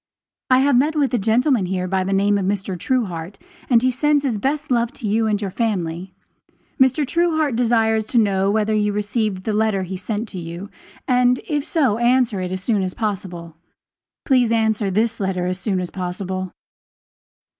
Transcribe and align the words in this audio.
I 0.49 0.61
have 0.61 0.75
met 0.77 0.95
with 0.95 1.13
a 1.13 1.19
gentleman 1.19 1.67
here 1.67 1.87
by 1.87 2.03
the 2.03 2.11
name 2.11 2.39
of 2.39 2.45
Mr. 2.47 2.75
Truehart, 2.75 3.37
and 3.69 3.83
he 3.83 3.91
sends 3.91 4.23
his 4.23 4.39
best 4.39 4.71
love 4.71 4.91
to 4.93 5.07
you 5.07 5.27
and 5.27 5.39
your 5.39 5.51
family. 5.51 6.15
Mr. 6.81 7.05
Truehart 7.05 7.55
desires 7.55 8.03
to 8.07 8.17
know 8.17 8.49
whether 8.49 8.73
you 8.73 8.93
received 8.93 9.43
the 9.43 9.53
letter 9.53 9.83
he 9.83 9.95
sent 9.97 10.27
to 10.29 10.39
you, 10.39 10.71
and 11.07 11.39
if 11.47 11.63
so, 11.63 11.99
answer 11.99 12.41
it 12.41 12.51
as 12.51 12.63
soon 12.63 12.81
as 12.81 12.95
possible. 12.95 13.57
Please 14.25 14.51
answer 14.51 14.89
this 14.89 15.19
letter 15.19 15.45
as 15.45 15.59
soon 15.59 15.79
as 15.79 15.91
possible. 15.91 16.51